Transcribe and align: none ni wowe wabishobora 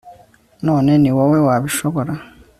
none 0.65 0.91
ni 1.01 1.11
wowe 1.17 1.37
wabishobora 1.47 2.13